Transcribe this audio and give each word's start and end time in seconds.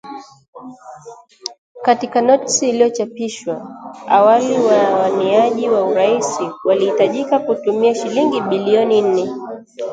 Katika 1.81 2.21
notisi 2.21 2.69
iliyochapishwa 2.69 3.75
awali 4.07 4.53
wawaniaji 4.53 5.69
wa 5.69 5.85
urais 5.85 6.39
walihitajika 6.65 7.39
kutumia 7.39 7.95
shilingi 7.95 8.41
bilioni 8.41 9.01
nne 9.01 9.27